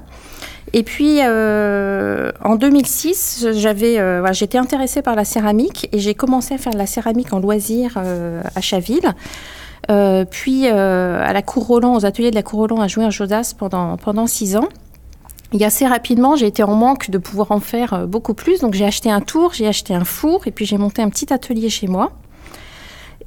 Et 0.72 0.84
puis 0.84 1.22
en 1.22 2.56
2006, 2.56 3.48
j'avais, 3.54 4.00
j'étais 4.34 4.58
intéressée 4.58 5.04
par 5.04 5.16
la 5.16 5.24
céramique 5.24 5.88
et 5.92 6.00
j'ai 6.00 6.16
commencé 6.16 6.56
à 6.56 6.58
faire 6.58 6.74
de 6.74 6.80
la 6.80 6.88
céramique 6.88 7.32
en 7.32 7.40
loisir 7.40 7.98
à 7.98 8.62
Chaville. 8.62 9.14
puis 10.32 10.68
à 10.68 11.34
la 11.34 11.42
Cour 11.44 11.70
aux 11.70 12.06
ateliers 12.06 12.32
de 12.32 12.36
la 12.36 12.44
Cour 12.44 12.62
Roland 12.62 12.82
à 12.82 12.88
jouer 12.88 13.06
à 13.06 13.12
Josas 13.12 13.54
pendant, 13.56 13.98
pendant 13.98 14.26
six 14.26 14.56
ans. 14.56 14.70
Et 15.54 15.64
assez 15.64 15.86
rapidement, 15.86 16.36
j'ai 16.36 16.48
été 16.48 16.64
en 16.64 16.74
manque 16.74 17.12
de 17.12 17.20
pouvoir 17.20 17.52
en 17.52 17.60
faire 17.60 17.94
euh, 17.94 18.06
beaucoup 18.08 18.34
plus. 18.34 18.60
Donc 18.60 18.74
j'ai 18.74 18.86
acheté 18.86 19.12
un 19.12 19.22
tour, 19.22 19.54
j'ai 19.54 19.68
acheté 19.68 19.94
un 19.94 20.04
four 20.04 20.48
et 20.48 20.52
puis 20.52 20.66
j'ai 20.66 20.78
monté 20.78 21.02
un 21.02 21.10
petit 21.10 21.32
atelier 21.32 21.70
chez 21.70 21.88
moi. 21.88 22.12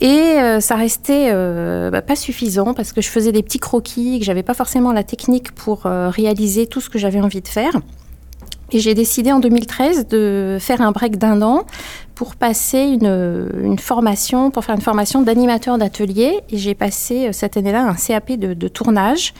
Et 0.00 0.08
euh, 0.08 0.60
ça 0.60 0.74
restait 0.74 1.30
euh, 1.32 1.90
bah, 1.90 2.02
pas 2.02 2.16
suffisant 2.16 2.74
parce 2.74 2.92
que 2.92 3.00
je 3.00 3.08
faisais 3.08 3.32
des 3.32 3.42
petits 3.42 3.60
croquis, 3.60 4.18
que 4.18 4.24
j'avais 4.24 4.42
pas 4.42 4.54
forcément 4.54 4.92
la 4.92 5.04
technique 5.04 5.52
pour 5.52 5.82
réaliser 5.84 6.66
tout 6.66 6.80
ce 6.80 6.90
que 6.90 6.98
j'avais 6.98 7.20
envie 7.20 7.40
de 7.40 7.48
faire. 7.48 7.72
Et 8.72 8.80
j'ai 8.80 8.94
décidé 8.94 9.30
en 9.32 9.38
2013 9.38 10.08
de 10.08 10.58
faire 10.60 10.80
un 10.80 10.90
break 10.92 11.18
d'un 11.18 11.40
an 11.42 11.64
pour 12.16 12.34
passer 12.34 12.80
une, 12.80 13.78
formation, 13.78 14.50
pour 14.50 14.64
faire 14.64 14.74
une 14.74 14.80
formation 14.80 15.22
d'animateur 15.22 15.78
d'atelier. 15.78 16.40
Et 16.50 16.56
j'ai 16.56 16.74
passé 16.74 17.32
cette 17.32 17.56
année-là 17.56 17.86
un 17.86 17.94
CAP 17.94 18.32
de, 18.32 18.68
tournage. 18.68 19.34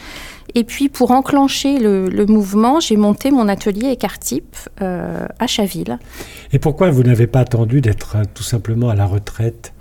Et 0.54 0.62
puis 0.62 0.88
pour 0.88 1.10
enclencher 1.10 1.78
le, 1.78 2.26
mouvement, 2.26 2.78
j'ai 2.80 2.96
monté 2.96 3.30
mon 3.30 3.48
atelier 3.48 3.90
Écartype 3.90 4.56
euh, 4.80 5.26
à 5.38 5.46
Chaville. 5.46 5.98
Et 6.52 6.58
pourquoi 6.58 6.90
vous 6.90 7.02
n'avez 7.02 7.26
pas 7.26 7.40
attendu 7.40 7.80
d'être 7.80 8.16
euh, 8.16 8.22
tout 8.34 8.42
simplement 8.42 8.90
à 8.90 8.94
la 8.94 9.06
retraite? 9.06 9.72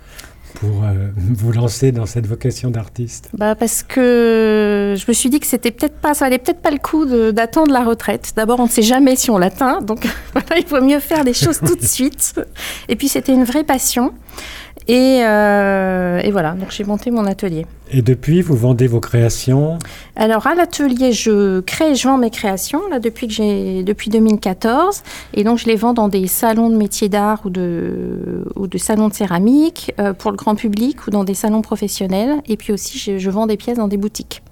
Pour 0.54 0.84
euh, 0.84 1.08
vous 1.16 1.52
lancer 1.52 1.92
dans 1.92 2.06
cette 2.06 2.26
vocation 2.26 2.70
d'artiste? 2.70 3.28
Bah 3.34 3.54
Parce 3.54 3.82
que 3.82 4.94
je 4.96 5.04
me 5.08 5.12
suis 5.12 5.30
dit 5.30 5.40
que 5.40 5.46
c'était 5.46 5.70
peut-être 5.70 5.96
pas, 5.96 6.14
ça 6.14 6.26
valait 6.26 6.38
peut-être 6.38 6.60
pas 6.60 6.70
le 6.70 6.78
coup 6.78 7.04
d'attendre 7.32 7.72
la 7.72 7.84
retraite. 7.84 8.32
D'abord, 8.36 8.60
on 8.60 8.64
ne 8.64 8.70
sait 8.70 8.82
jamais 8.82 9.16
si 9.16 9.30
on 9.30 9.38
l'atteint, 9.38 9.80
donc 9.80 10.06
il 10.56 10.66
faut 10.66 10.80
mieux 10.80 11.00
faire 11.00 11.24
les 11.24 11.34
choses 11.34 11.60
tout 11.60 11.76
de 11.76 11.84
suite. 11.86 12.34
Et 12.88 12.96
puis 12.96 13.08
c'était 13.08 13.34
une 13.34 13.44
vraie 13.44 13.64
passion. 13.64 14.12
Euh, 14.88 16.20
et, 16.22 16.30
voilà, 16.30 16.52
donc 16.52 16.70
j'ai 16.70 16.84
monté 16.84 17.10
mon 17.10 17.24
atelier. 17.26 17.66
Et 17.90 18.02
depuis, 18.02 18.40
vous 18.40 18.56
vendez 18.56 18.86
vos 18.86 19.00
créations? 19.00 19.78
Alors 20.14 20.46
à 20.46 20.54
l'atelier, 20.54 21.12
je 21.12 21.60
crée 21.60 21.92
et 21.92 21.94
je 21.94 22.06
vends 22.06 22.18
mes 22.18 22.30
créations 22.30 22.88
là 22.88 22.98
depuis 22.98 23.26
que 23.26 23.32
j'ai 23.32 23.82
depuis 23.82 24.10
2014, 24.10 25.02
et 25.34 25.44
donc 25.44 25.58
je 25.58 25.66
les 25.66 25.76
vends 25.76 25.94
dans 25.94 26.08
des 26.08 26.26
salons 26.26 26.70
de 26.70 26.76
métiers 26.76 27.08
d'art 27.08 27.42
ou 27.44 27.50
de 27.50 28.44
ou 28.54 28.66
de 28.66 28.78
salons 28.78 29.08
de 29.08 29.14
céramique 29.14 29.92
euh, 30.00 30.12
pour 30.12 30.30
le 30.30 30.36
grand 30.36 30.54
public 30.54 31.06
ou 31.06 31.10
dans 31.10 31.24
des 31.24 31.34
salons 31.34 31.62
professionnels, 31.62 32.40
et 32.46 32.56
puis 32.56 32.72
aussi 32.72 32.98
je, 32.98 33.30
vends 33.30 33.46
des 33.46 33.56
pièces 33.56 33.78
dans 33.78 33.88
des 33.88 33.96
boutiques. 33.96 34.42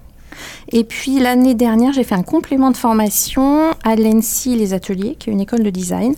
Et 0.72 0.84
puis 0.84 1.18
l'année 1.18 1.54
dernière, 1.54 1.92
j'ai 1.92 2.04
fait 2.04 2.14
un 2.14 2.22
complément 2.22 2.70
de 2.70 2.76
formation 2.76 3.70
à 3.84 3.96
l'ENSI 3.96 4.56
Les 4.56 4.72
Ateliers, 4.74 5.16
qui 5.18 5.30
est 5.30 5.32
une 5.32 5.40
école 5.40 5.62
de 5.62 5.70
design. 5.70 6.14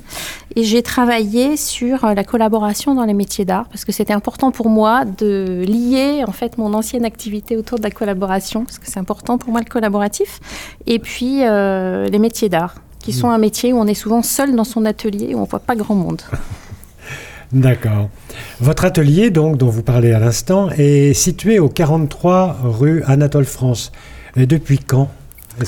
Et 0.54 0.64
j'ai 0.64 0.82
travaillé 0.82 1.56
sur 1.56 2.04
euh, 2.04 2.14
la 2.14 2.24
collaboration 2.24 2.94
dans 2.94 3.04
les 3.04 3.14
métiers 3.14 3.44
d'art, 3.44 3.68
parce 3.68 3.84
que 3.84 3.92
c'était 3.92 4.12
important 4.12 4.50
pour 4.50 4.68
moi 4.68 5.04
de 5.04 5.64
lier 5.66 6.24
en 6.26 6.32
fait 6.32 6.58
mon 6.58 6.74
ancienne 6.74 7.04
activité 7.04 7.56
autour 7.56 7.78
de 7.78 7.82
la 7.82 7.90
collaboration, 7.90 8.64
parce 8.64 8.78
que 8.78 8.86
c'est 8.90 9.00
important 9.00 9.38
pour 9.38 9.50
moi 9.50 9.60
le 9.60 9.70
collaboratif, 9.70 10.40
et 10.86 10.98
puis 10.98 11.40
euh, 11.42 12.06
les 12.06 12.18
métiers 12.18 12.48
d'art, 12.48 12.76
qui 13.00 13.12
sont 13.12 13.28
un 13.28 13.38
métier 13.38 13.72
où 13.72 13.78
on 13.78 13.86
est 13.86 13.94
souvent 13.94 14.22
seul 14.22 14.56
dans 14.56 14.64
son 14.64 14.84
atelier, 14.84 15.34
où 15.34 15.38
on 15.38 15.44
voit 15.44 15.60
pas 15.60 15.76
grand 15.76 15.94
monde. 15.94 16.22
D'accord. 17.52 18.08
Votre 18.60 18.84
atelier, 18.84 19.30
donc, 19.30 19.56
dont 19.56 19.68
vous 19.68 19.82
parlez 19.82 20.12
à 20.12 20.18
l'instant, 20.18 20.68
est 20.70 21.14
situé 21.14 21.58
au 21.58 21.68
43 21.68 22.58
rue 22.62 23.02
Anatole 23.06 23.44
France. 23.44 23.92
Et 24.36 24.46
depuis 24.46 24.78
quand 24.78 25.08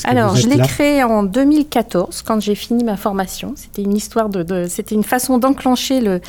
Alors, 0.05 0.37
je 0.37 0.49
l'ai 0.49 0.59
créé 0.59 1.03
en 1.03 1.23
2014 1.23 2.23
quand 2.23 2.41
j'ai 2.41 2.55
fini 2.55 2.85
ma 2.85 2.97
formation. 2.97 3.55
C'était 3.57 3.83
une 3.83 3.97
histoire 3.97 4.29
de, 4.29 4.43
de- 4.43 4.67
c'était 4.69 4.95
une 4.95 5.05
façon 5.05 5.39
d'enclencher 5.39 6.01
le, 6.01 6.21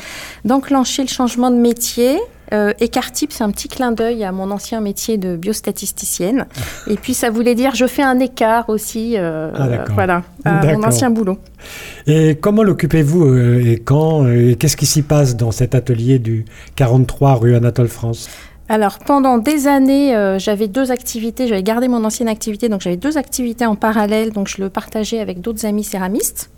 d'enclencher 0.46 1.02
le 1.02 1.10
changement 1.10 1.52
de 1.52 1.58
métier. 1.58 2.18
Euh, 2.54 2.74
écart 2.80 3.12
type, 3.12 3.32
c'est 3.32 3.44
un 3.44 3.52
petit 3.52 3.68
clin 3.68 3.92
d'œil 3.92 4.24
à 4.24 4.32
mon 4.32 4.52
ancien 4.52 4.82
métier 4.82 5.18
de 5.18 5.36
biostatisticienne. 5.36 6.48
Et 6.88 6.96
puis, 6.96 7.14
ça 7.14 7.30
voulait 7.30 7.56
dire 7.56 7.76
je 7.76 7.86
fais 7.86 8.04
un 8.04 8.20
écart 8.20 8.70
aussi, 8.70 9.16
euh, 9.18 9.52
Ah, 9.56 9.86
voilà, 9.94 10.24
à 10.46 10.74
mon 10.74 10.84
ancien 10.84 11.10
boulot. 11.10 11.38
Et 12.08 12.38
comment 12.40 12.64
l'occupez-vous 12.64 13.26
euh, 13.26 13.64
et 13.66 13.78
quand 13.78 14.24
euh, 14.24 14.52
et 14.52 14.56
Qu'est-ce 14.56 14.78
qui 14.78 14.86
s'y 14.86 15.02
passe 15.02 15.36
dans 15.36 15.52
cet 15.52 15.76
atelier 15.76 16.20
du 16.20 16.46
43 16.76 17.36
rue 17.36 17.56
Anatole 17.56 17.88
France? 17.88 18.30
Alors, 18.72 19.00
pendant 19.00 19.40
des 19.40 19.68
années, 19.68 20.16
euh, 20.16 20.38
j'avais 20.38 20.68
deux 20.68 20.92
activités. 20.92 21.48
J'avais 21.48 21.64
gardé 21.64 21.88
mon 21.88 22.04
ancienne 22.04 22.28
activité, 22.28 22.70
donc 22.70 22.82
j'avais 22.82 22.98
deux 22.98 23.18
activités 23.18 23.66
en 23.66 23.76
parallèle. 23.76 24.32
Donc, 24.32 24.48
je 24.48 24.62
le 24.62 24.70
partageais 24.70 25.20
avec 25.20 25.42
d'autres 25.42 25.66
amis 25.66 25.84
céramistes. 25.84 26.52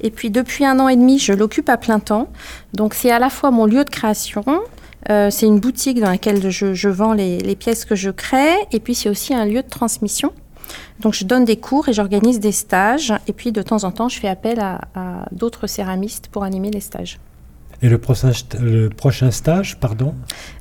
Et 0.00 0.10
puis, 0.10 0.30
depuis 0.30 0.64
un 0.64 0.80
an 0.80 0.88
et 0.88 0.96
demi, 0.96 1.20
je 1.20 1.32
l'occupe 1.32 1.68
à 1.68 1.76
plein 1.76 2.00
temps. 2.00 2.28
Donc, 2.72 2.94
c'est 2.94 3.12
à 3.12 3.20
la 3.20 3.30
fois 3.30 3.52
mon 3.52 3.66
lieu 3.66 3.84
de 3.84 3.90
création. 3.90 4.44
Euh, 5.10 5.30
c'est 5.30 5.46
une 5.46 5.60
boutique 5.60 6.00
dans 6.00 6.10
laquelle 6.10 6.50
je, 6.50 6.74
je 6.74 6.88
vends 6.88 7.12
les, 7.12 7.38
les 7.38 7.56
pièces 7.56 7.84
que 7.84 7.94
je 7.94 8.10
crée. 8.10 8.54
Et 8.72 8.80
puis, 8.80 8.94
c'est 8.94 9.08
aussi 9.08 9.34
un 9.34 9.44
lieu 9.44 9.62
de 9.62 9.68
transmission. 9.68 10.32
Donc, 11.00 11.14
je 11.14 11.24
donne 11.24 11.44
des 11.44 11.56
cours 11.56 11.88
et 11.88 11.92
j'organise 11.92 12.40
des 12.40 12.52
stages. 12.52 13.12
Et 13.26 13.32
puis, 13.32 13.52
de 13.52 13.62
temps 13.62 13.84
en 13.84 13.90
temps, 13.90 14.08
je 14.08 14.18
fais 14.18 14.28
appel 14.28 14.60
à, 14.60 14.80
à 14.94 15.26
d'autres 15.32 15.66
céramistes 15.66 16.28
pour 16.28 16.44
animer 16.44 16.70
les 16.70 16.80
stages. 16.80 17.18
Et 17.82 17.88
le 17.88 17.98
prochain, 17.98 18.30
le 18.60 18.88
prochain 18.88 19.30
stage, 19.30 19.78
pardon? 19.78 20.14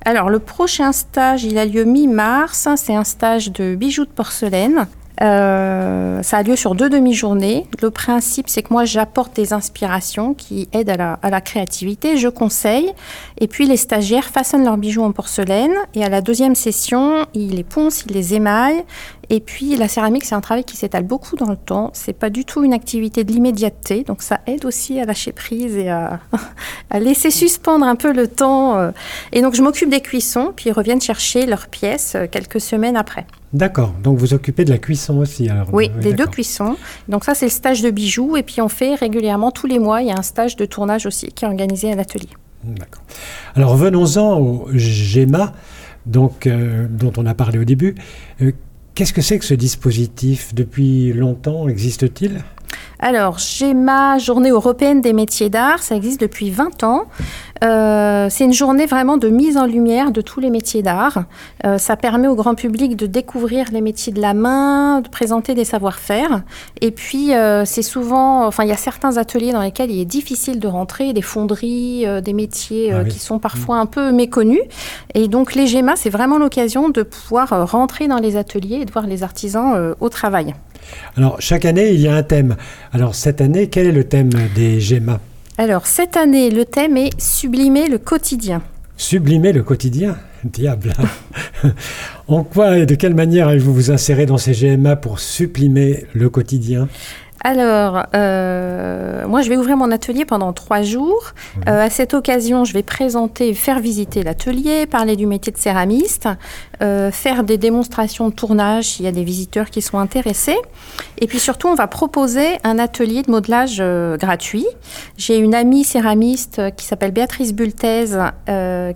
Alors, 0.04 0.30
le 0.30 0.40
prochain 0.40 0.92
stage, 0.92 1.44
il 1.44 1.58
a 1.58 1.66
lieu 1.66 1.86
mi-mars. 1.86 2.68
C'est 2.76 2.96
un 2.96 3.06
stage 3.06 3.52
de 3.52 3.76
bijoux 3.76 4.06
de 4.06 4.10
porcelaine. 4.10 4.88
Euh, 5.22 6.24
ça 6.24 6.38
a 6.38 6.44
lieu 6.44 6.56
sur 6.56 6.76
deux 6.76 6.90
demi-journées. 6.90 7.68
Le 7.82 7.92
principe, 7.92 8.50
c'est 8.50 8.64
que 8.64 8.74
moi, 8.74 8.86
j'apporte 8.86 9.36
des 9.36 9.54
inspirations 9.54 10.34
qui 10.34 10.68
aident 10.74 10.90
à 10.90 11.30
la, 11.30 11.42
créativité. 11.42 12.18
Je 12.18 12.30
conseille. 12.30 12.92
Et 13.40 13.48
puis, 13.48 13.66
les 13.66 13.78
stagiaires 13.78 14.26
façonnent 14.26 14.64
leurs 14.66 14.78
bijoux 14.78 15.04
en 15.04 15.12
porcelaine. 15.12 15.74
Et 15.94 16.04
à 16.04 16.10
la 16.10 16.22
deuxième 16.22 16.56
session, 16.56 17.26
ils 17.34 17.56
les 17.56 17.64
poncent, 17.64 18.06
ils 18.08 18.14
les 18.14 18.34
émaillent. 18.34 18.84
Et 19.30 19.40
puis, 19.40 19.76
la 19.76 19.88
céramique, 19.88 20.26
c'est 20.26 20.36
un 20.36 20.42
travail 20.42 20.64
qui 20.64 20.78
s'étale 20.78 21.04
beaucoup 21.04 21.36
dans 21.36 21.50
le 21.50 21.56
temps. 21.56 21.92
C'est 21.94 22.14
pas 22.14 22.30
du 22.30 22.46
tout 22.46 22.64
une 22.64 22.74
activité 22.74 23.24
de 23.24 23.32
l'immédiateté. 23.32 24.04
Donc, 24.04 24.22
ça 24.22 24.42
aide 24.48 24.66
aussi 24.66 25.00
à 25.00 25.06
lâcher 25.06 25.32
prise 25.32 25.76
et 25.78 25.90
à, 25.90 26.20
à 26.90 27.00
laisser 27.00 27.32
suspendre 27.32 27.86
un 27.86 27.96
peu 27.96 28.12
le 28.12 28.28
temps. 28.28 28.78
euh. 28.78 28.92
Et 29.32 29.42
donc, 29.42 29.54
je 29.54 29.62
m'occupe 29.62 29.90
des 29.90 30.02
cuissons. 30.02 30.54
Puis, 30.56 30.70
ils 30.70 30.74
reviennent 30.74 31.02
chercher 31.02 31.46
leurs 31.46 31.68
pièces 31.68 32.16
euh, 32.16 32.26
quelques 32.30 32.62
semaines 32.62 32.98
après. 32.98 33.26
D'accord. 33.54 33.94
Donc 34.04 34.18
vous 34.18 34.34
occupez 34.34 34.66
de 34.66 34.72
la 34.72 34.80
cuisson 34.80 35.18
aussi 35.18 35.48
alors 35.48 35.68
Oui, 35.72 35.92
les 36.02 36.14
deux 36.14 36.26
cuissons. 36.26 36.76
Donc 37.08 37.24
ça, 37.24 37.36
c'est 37.36 37.46
le 37.46 37.52
stage 37.52 37.82
de 37.82 37.92
bijoux. 37.92 38.36
Et 38.36 38.44
puis 38.44 38.62
on 38.62 38.70
fait 38.70 38.96
régulièrement, 38.96 39.52
tous 39.52 39.68
les 39.68 39.80
mois, 39.80 40.02
il 40.02 40.08
y 40.08 40.12
a 40.12 40.18
un 40.18 40.24
stage 40.24 40.56
de 40.56 40.66
tournage 40.66 41.06
aussi 41.06 41.28
qui 41.28 41.46
est 41.46 41.48
organisé 41.48 41.92
à 41.92 41.96
l'atelier. 41.96 42.30
D'accord. 42.64 43.04
Alors 43.56 43.72
revenons-en 43.72 44.40
au 44.40 44.68
GEMA, 44.74 45.54
donc, 46.06 46.48
euh, 46.48 46.88
dont 46.90 47.14
on 47.18 47.26
a 47.26 47.34
parlé 47.34 47.60
au 47.60 47.64
début. 47.64 47.96
Euh, 48.42 48.52
Qu'est-ce 48.96 49.14
que 49.14 49.22
c'est 49.22 49.40
que 49.40 49.46
ce 49.46 49.56
dispositif? 49.56 50.54
Depuis 50.54 51.14
longtemps 51.14 51.68
existe-t-il? 51.68 52.44
Alors, 53.06 53.38
j'ai 53.38 53.74
ma 53.74 54.18
journée 54.18 54.52
européenne 54.52 55.02
des 55.02 55.12
métiers 55.12 55.50
d'art. 55.50 55.84
Ça 55.84 55.94
existe 55.94 56.22
depuis 56.22 56.52
20 56.52 56.86
ans. 56.86 57.08
Euh, 57.62 58.28
c'est 58.30 58.46
une 58.46 58.54
journée 58.54 58.86
vraiment 58.86 59.18
de 59.18 59.28
mise 59.28 59.58
en 59.58 59.66
lumière 59.66 60.12
de 60.12 60.22
tous 60.22 60.40
les 60.40 60.50
métiers 60.50 60.84
d'art. 60.84 61.26
Euh, 61.66 61.78
ça 61.78 61.98
permet 61.98 62.30
au 62.30 62.36
grand 62.36 62.56
public 62.56 62.96
de 62.96 63.06
découvrir 63.06 63.66
les 63.74 63.82
métiers 63.82 64.14
de 64.14 64.22
la 64.22 64.34
main, 64.34 65.02
de 65.02 65.10
présenter 65.10 65.54
des 65.54 65.66
savoir-faire. 65.66 66.44
Et 66.80 66.92
puis, 66.92 67.34
euh, 67.34 67.66
c'est 67.66 67.82
souvent, 67.82 68.48
enfin, 68.48 68.64
il 68.64 68.70
y 68.70 68.74
a 68.74 68.78
certains 68.78 69.18
ateliers 69.18 69.52
dans 69.52 69.62
lesquels 69.62 69.92
il 69.92 70.00
est 70.00 70.06
difficile 70.06 70.62
de 70.62 70.68
rentrer, 70.70 71.12
des 71.12 71.22
fonderies, 71.22 72.06
des 72.22 72.34
métiers 72.34 72.94
Ah 72.94 73.02
oui. 73.04 73.10
qui 73.10 73.20
sont 73.20 73.38
parfois 73.38 73.80
un 73.80 73.86
peu 73.86 74.14
méconnus. 74.14 74.62
Et 75.14 75.28
donc, 75.28 75.56
les 75.56 75.68
GEMA, 75.68 75.98
c'est 75.98 76.10
vraiment 76.10 76.38
l'occasion 76.38 76.88
de 76.88 77.04
pouvoir 77.04 77.70
rentrer 77.70 78.08
dans 78.08 78.20
les 78.20 78.38
ateliers 78.38 78.78
et 78.78 78.86
de 78.86 78.92
voir 78.94 79.08
les 79.08 79.24
artisans 79.24 79.94
au 80.00 80.08
travail. 80.08 80.56
Alors 81.18 81.40
chaque 81.40 81.66
année 81.66 81.92
il 81.92 82.00
y 82.00 82.08
a 82.08 82.16
un 82.16 82.24
thème. 82.24 82.56
Alors 82.92 83.16
cette 83.16 83.42
année, 83.42 83.68
quel 83.68 83.88
est 83.88 83.92
le 83.92 84.04
thème 84.04 84.30
des 84.56 84.80
GEMA 84.80 85.20
Alors, 85.58 85.86
cette 85.88 86.18
année, 86.18 86.50
le 86.50 86.66
thème 86.66 86.98
est 86.98 87.20
sublimer 87.20 87.88
le 87.88 87.98
quotidien. 87.98 88.62
Sublimer 88.98 89.54
le 89.54 89.64
quotidien? 89.64 90.18
Diable 90.44 90.94
En 92.28 92.44
quoi 92.44 92.78
et 92.78 92.86
de 92.86 92.96
quelle 92.96 93.16
manière 93.16 93.48
allez-vous 93.48 93.74
vous 93.74 93.92
insérer 93.92 94.26
dans 94.26 94.38
ces 94.38 94.52
GMA 94.52 94.96
pour 94.98 95.20
sublimer 95.20 96.06
le 96.14 96.30
quotidien? 96.30 96.88
Alors, 97.44 98.06
euh, 98.16 99.28
moi, 99.28 99.42
je 99.42 99.50
vais 99.50 99.58
ouvrir 99.58 99.76
mon 99.76 99.92
atelier 99.92 100.24
pendant 100.24 100.54
trois 100.54 100.82
jours. 100.82 101.34
Euh, 101.68 101.86
à 101.86 101.90
cette 101.90 102.14
occasion, 102.14 102.64
je 102.64 102.72
vais 102.72 102.84
présenter, 102.84 103.54
faire 103.54 103.80
visiter 103.80 104.24
l'atelier, 104.24 104.86
parler 104.86 105.18
du 105.18 105.28
métier 105.28 105.52
de 105.52 105.58
céramiste, 105.58 106.30
euh, 106.82 107.12
faire 107.12 107.44
des 107.44 107.58
démonstrations 107.58 108.30
de 108.30 108.34
tournage 108.34 108.86
s'il 108.86 109.06
y 109.06 109.10
a 109.10 109.12
des 109.12 109.26
visiteurs 109.26 109.70
qui 109.70 109.82
sont 109.82 109.98
intéressés. 110.00 110.58
Et 111.20 111.28
puis 111.28 111.40
surtout, 111.40 111.68
on 111.68 111.76
va 111.76 111.88
proposer 111.88 112.60
un 112.64 112.80
atelier 112.80 113.24
de 113.24 113.32
modelage 113.32 113.84
gratuit. 114.18 114.66
J'ai 115.18 115.38
une 115.38 115.54
amie 115.54 115.84
céramiste 115.84 116.62
qui 116.78 116.86
s'appelle 116.86 117.12
Béatrice 117.12 117.54
Bultez, 117.54 118.06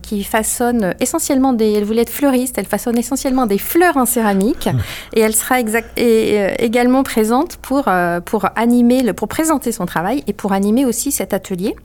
qui 0.01 0.23
façonne 0.23 0.95
essentiellement 1.01 1.51
des... 1.51 1.73
Elle 1.73 1.83
voulait 1.83 2.03
être 2.03 2.09
fleuriste, 2.09 2.57
elle 2.57 2.65
façonne 2.65 2.97
essentiellement 2.97 3.45
des 3.45 3.57
fleurs 3.57 3.97
en 3.97 4.05
céramique. 4.05 4.69
Et 5.13 5.19
elle 5.19 5.35
sera 5.35 5.59
exact, 5.59 5.97
et, 5.97 6.63
également 6.63 7.03
présente 7.03 7.57
pour, 7.57 7.89
pour 8.37 8.49
animer, 8.55 9.01
le, 9.01 9.13
pour 9.13 9.27
présenter 9.27 9.71
son 9.71 9.87
travail 9.87 10.23
et 10.27 10.33
pour 10.33 10.51
animer 10.53 10.85
aussi 10.85 11.11
cet 11.11 11.33
atelier. 11.33 11.75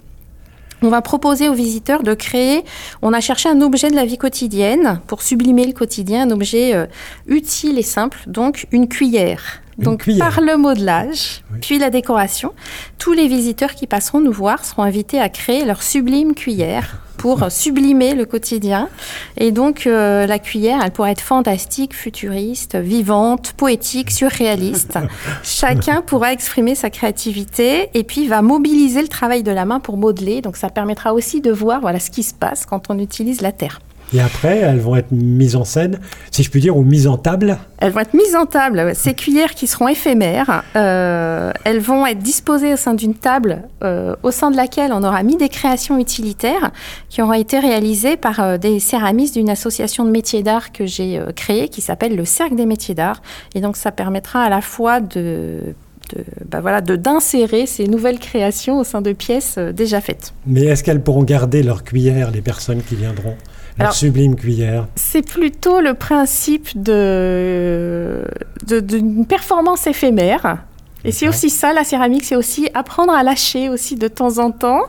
On 0.82 0.90
va 0.90 1.00
proposer 1.00 1.48
aux 1.48 1.54
visiteurs 1.54 2.02
de 2.02 2.12
créer, 2.12 2.62
on 3.00 3.14
a 3.14 3.20
cherché 3.22 3.48
un 3.48 3.62
objet 3.62 3.90
de 3.90 3.96
la 3.96 4.04
vie 4.04 4.18
quotidienne 4.18 5.00
pour 5.06 5.22
sublimer 5.22 5.66
le 5.66 5.72
quotidien, 5.72 6.28
un 6.28 6.30
objet 6.30 6.74
euh, 6.74 6.84
utile 7.26 7.78
et 7.78 7.82
simple, 7.82 8.18
donc 8.26 8.66
une 8.70 8.86
cuillère. 8.86 9.62
Une 9.78 9.84
donc 9.84 10.02
cuillère. 10.02 10.28
par 10.28 10.42
le 10.42 10.58
modelage, 10.58 11.42
Oui. 11.54 11.58
puis 11.62 11.78
la 11.78 11.88
décoration, 11.88 12.52
tous 12.98 13.12
les 13.14 13.28
visiteurs 13.28 13.74
qui 13.74 13.86
passeront 13.86 14.20
nous 14.20 14.32
voir 14.32 14.62
seront 14.66 14.82
invités 14.82 15.20
à 15.20 15.30
créer 15.30 15.64
leur 15.64 15.82
sublime 15.82 16.34
cuillère 16.34 16.98
pour 17.22 17.52
sublimer 17.52 18.16
le 18.16 18.24
quotidien. 18.24 18.88
Et 19.36 19.52
donc 19.52 19.86
euh, 19.86 20.26
la 20.26 20.40
cuillère, 20.40 20.80
elle 20.84 20.90
pourrait 20.90 21.12
être 21.12 21.20
fantastique, 21.20 21.94
futuriste, 21.94 22.74
vivante, 22.74 23.52
poétique, 23.52 24.10
surréaliste. 24.10 24.98
Chacun 25.44 26.02
pourra 26.02 26.32
exprimer 26.32 26.74
sa 26.74 26.90
créativité 26.90 27.90
et 27.94 28.02
puis 28.02 28.26
va 28.26 28.42
mobiliser 28.42 29.02
le 29.02 29.06
travail 29.06 29.44
de 29.44 29.52
la 29.52 29.64
main 29.64 29.78
pour 29.78 29.98
modeler. 29.98 30.40
Donc 30.40 30.56
ça 30.56 30.68
permettra 30.68 31.14
aussi 31.14 31.40
de 31.40 31.52
voir 31.52 31.80
voilà 31.80 32.00
ce 32.00 32.10
qui 32.10 32.24
se 32.24 32.34
passe 32.34 32.66
quand 32.66 32.90
on 32.90 32.98
utilise 32.98 33.40
la 33.40 33.52
terre. 33.52 33.78
Et 34.14 34.20
après, 34.20 34.58
elles 34.58 34.78
vont 34.78 34.96
être 34.96 35.10
mises 35.10 35.56
en 35.56 35.64
scène, 35.64 35.98
si 36.30 36.42
je 36.42 36.50
puis 36.50 36.60
dire, 36.60 36.76
ou 36.76 36.82
mises 36.82 37.06
en 37.06 37.16
table. 37.16 37.56
Elles 37.78 37.92
vont 37.92 38.00
être 38.00 38.14
mises 38.14 38.36
en 38.36 38.46
table. 38.46 38.92
Ces 38.94 39.14
cuillères 39.14 39.54
qui 39.54 39.66
seront 39.66 39.88
éphémères, 39.88 40.62
euh, 40.76 41.52
elles 41.64 41.80
vont 41.80 42.06
être 42.06 42.18
disposées 42.18 42.74
au 42.74 42.76
sein 42.76 42.94
d'une 42.94 43.14
table 43.14 43.62
euh, 43.82 44.14
au 44.22 44.30
sein 44.30 44.50
de 44.50 44.56
laquelle 44.56 44.92
on 44.92 45.02
aura 45.02 45.22
mis 45.22 45.36
des 45.36 45.48
créations 45.48 45.98
utilitaires 45.98 46.72
qui 47.08 47.22
auront 47.22 47.32
été 47.32 47.58
réalisées 47.58 48.16
par 48.16 48.40
euh, 48.40 48.58
des 48.58 48.80
céramistes 48.80 49.34
d'une 49.34 49.50
association 49.50 50.04
de 50.04 50.10
métiers 50.10 50.42
d'art 50.42 50.72
que 50.72 50.84
j'ai 50.84 51.20
créée 51.34 51.68
qui 51.68 51.80
s'appelle 51.80 52.14
le 52.14 52.24
Cercle 52.24 52.56
des 52.56 52.66
métiers 52.66 52.94
d'art. 52.94 53.22
Et 53.54 53.60
donc 53.60 53.76
ça 53.76 53.92
permettra 53.92 54.42
à 54.42 54.48
la 54.48 54.60
fois 54.60 55.00
de 55.00 55.74
de, 56.14 56.24
bah 56.46 56.60
voilà, 56.60 56.80
de 56.80 56.96
d'insérer 56.96 57.64
ces 57.64 57.86
nouvelles 57.86 58.18
créations 58.18 58.80
au 58.80 58.84
sein 58.84 59.00
de 59.00 59.12
pièces 59.12 59.56
déjà 59.56 60.00
faites. 60.00 60.34
Mais 60.46 60.64
est-ce 60.64 60.82
qu'elles 60.82 61.02
pourront 61.02 61.22
garder 61.22 61.62
leur 61.62 61.84
cuillère, 61.84 62.30
les 62.32 62.42
personnes 62.42 62.82
qui 62.82 62.96
viendront? 62.96 63.36
Leur 63.78 63.86
Alors- 63.88 63.94
sublime 63.94 64.36
cuillère 64.36 64.86
C'est 64.96 65.26
plutôt 65.26 65.80
le 65.80 65.94
principe 65.94 66.68
de, 66.80 68.24
de- 68.66 68.80
d'une 68.80 69.26
performance 69.26 69.86
éphémère. 69.86 70.58
Et 71.04 71.10
c'est 71.10 71.26
aussi 71.26 71.50
ça, 71.50 71.72
la 71.72 71.82
céramique, 71.82 72.24
c'est 72.24 72.36
aussi 72.36 72.68
apprendre 72.74 73.12
à 73.12 73.24
lâcher 73.24 73.68
aussi 73.68 73.96
de 73.96 74.06
temps 74.06 74.38
en 74.38 74.52
temps. 74.52 74.82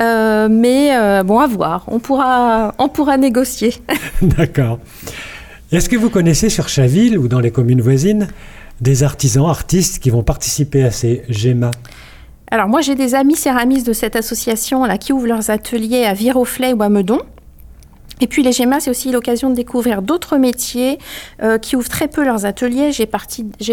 Euh, 0.00 0.48
mais 0.50 0.96
euh, 0.96 1.22
bon, 1.22 1.38
à 1.38 1.46
voir. 1.46 1.84
On 1.86 2.00
pourra, 2.00 2.74
on 2.78 2.88
pourra 2.88 3.16
négocier. 3.18 3.74
D'accord. 4.22 4.80
Est-ce 5.70 5.88
que 5.88 5.96
vous 5.96 6.10
connaissez 6.10 6.48
sur 6.48 6.68
Chaville 6.68 7.16
ou 7.16 7.28
dans 7.28 7.38
les 7.38 7.52
communes 7.52 7.80
voisines 7.82 8.26
des 8.80 9.04
artisans, 9.04 9.46
artistes 9.46 10.02
qui 10.02 10.10
vont 10.10 10.24
participer 10.24 10.82
à 10.82 10.90
ces 10.90 11.22
GEMA 11.28 11.70
Alors 12.50 12.66
moi 12.66 12.80
j'ai 12.80 12.96
des 12.96 13.14
amis 13.14 13.36
céramistes 13.36 13.86
de 13.86 13.92
cette 13.92 14.16
association 14.16 14.84
là 14.86 14.98
qui 14.98 15.12
ouvrent 15.12 15.26
leurs 15.28 15.50
ateliers 15.50 16.04
à 16.04 16.14
Viroflay 16.14 16.72
ou 16.72 16.82
à 16.82 16.88
Meudon. 16.88 17.20
Et 18.20 18.26
puis 18.26 18.42
les 18.42 18.52
GEMA, 18.52 18.80
c'est 18.80 18.90
aussi 18.90 19.10
l'occasion 19.10 19.50
de 19.50 19.54
découvrir 19.54 20.02
d'autres 20.02 20.36
métiers 20.36 20.98
euh, 21.42 21.58
qui 21.58 21.76
ouvrent 21.76 21.88
très 21.88 22.08
peu 22.08 22.24
leurs 22.24 22.44
ateliers. 22.44 22.92
J'ai, 22.92 23.06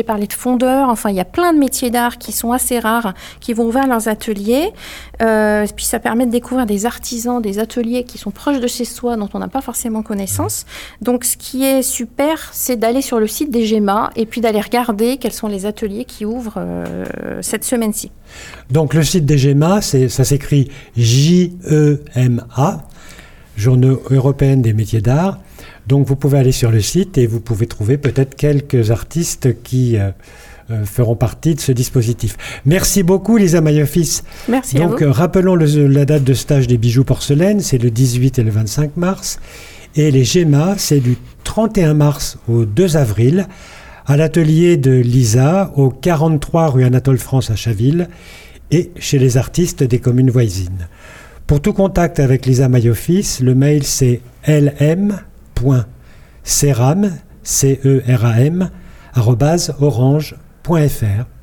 parlé 0.04 0.28
de 0.28 0.34
fondeurs, 0.34 0.90
enfin 0.90 1.10
il 1.10 1.16
y 1.16 1.20
a 1.20 1.26
plein 1.26 1.54
de 1.54 1.60
métiers 1.60 1.90
d'art 1.90 2.18
qui 2.18 2.32
sont 2.32 2.52
assez 2.52 2.80
rares, 2.80 3.14
qui 3.40 3.54
vont 3.54 3.66
ouvrir 3.66 3.88
leurs 3.88 4.08
ateliers. 4.08 4.72
Euh, 5.22 5.66
puis 5.76 5.86
ça 5.86 6.00
permet 6.00 6.26
de 6.26 6.32
découvrir 6.32 6.66
des 6.66 6.86
artisans, 6.86 7.42
des 7.42 7.60
ateliers 7.60 8.04
qui 8.04 8.18
sont 8.18 8.32
proches 8.32 8.60
de 8.60 8.68
chez 8.68 8.86
soi, 8.86 9.18
dont 9.18 9.30
on 9.34 9.40
n'a 9.40 9.48
pas 9.50 9.62
forcément 9.62 10.02
connaissance. 10.02 10.66
Donc 11.02 11.26
ce 11.26 11.36
qui 11.36 11.64
est 11.64 11.82
super, 11.82 12.50
c'est 12.54 12.78
d'aller 12.78 13.02
sur 13.02 13.20
le 13.20 13.28
site 13.28 13.52
des 13.52 13.66
GEMA 13.66 14.12
et 14.16 14.26
puis 14.26 14.40
d'aller 14.40 14.62
regarder 14.62 15.18
quels 15.18 15.34
sont 15.34 15.48
les 15.48 15.66
ateliers 15.66 16.06
qui 16.06 16.26
ouvrent 16.26 16.58
euh, 16.58 17.06
cette 17.42 17.64
semaine-ci. 17.64 18.12
Donc 18.72 18.94
le 18.94 19.04
site 19.04 19.26
des 19.26 19.38
GEMA, 19.38 19.82
ça 19.82 20.24
s'écrit 20.24 20.70
J-E-M-A. 20.96 22.88
Journaux 23.58 24.02
européenne 24.12 24.62
des 24.62 24.72
métiers 24.72 25.02
d'art. 25.02 25.40
Donc 25.88 26.08
vous 26.08 26.16
pouvez 26.16 26.38
aller 26.38 26.52
sur 26.52 26.72
le 26.72 26.80
site 26.80 27.18
et 27.18 27.28
vous 27.28 27.40
pouvez 27.42 27.66
trouver 27.68 27.98
peut-être 27.98 28.36
quelques 28.36 28.92
artistes 28.92 29.62
qui 29.64 29.98
euh, 29.98 30.12
euh, 30.70 30.86
feront 30.86 31.16
partie 31.16 31.56
de 31.56 31.60
ce 31.60 31.72
dispositif. 31.72 32.38
Merci 32.66 33.02
beaucoup 33.04 33.38
Lisa 33.38 33.60
Mayofis. 33.60 34.22
Merci 34.48 34.76
Donc 34.76 35.02
à 35.02 35.08
vous. 35.08 35.14
rappelons 35.14 35.56
la 35.56 36.06
date 36.06 36.24
de 36.24 36.34
stage 36.34 36.68
des 36.68 36.78
bijoux 36.78 37.04
porcelaine, 37.04 37.60
c'est 37.60 37.78
le 37.78 37.90
18 37.90 38.40
et 38.40 38.44
le 38.44 38.52
25 38.52 38.96
mars. 38.96 39.40
Et 39.96 40.12
les 40.12 40.24
GEMA, 40.24 40.76
c'est 40.78 41.00
du 41.00 41.18
31 41.44 41.96
mars 41.96 42.38
au 42.48 42.66
2 42.66 42.98
avril 42.98 43.48
à 44.06 44.16
l'atelier 44.16 44.78
de 44.78 44.92
Lisa 44.92 45.72
au 45.76 45.90
43 45.90 46.68
rue 46.68 46.84
Anatole 46.84 47.18
France 47.18 47.50
à 47.50 47.56
Chaville 47.56 48.08
et 48.72 48.92
chez 49.00 49.20
les 49.20 49.38
artistes 49.38 49.84
des 49.84 50.00
communes 50.00 50.30
voisines. 50.30 50.88
Pour 51.48 51.62
tout 51.62 51.72
contact 51.72 52.20
avec 52.20 52.46
Lisa 52.46 52.68
Mayofis, 52.68 53.40
le 53.42 53.56
mail 53.56 53.84
c'est 53.84 54.20
lm.ceram, 54.46 55.22
c 57.42 57.80
e 57.86 58.04
r 58.06 58.26
a 58.26 58.42
m 58.42 58.70
orange.fr. 59.80 61.37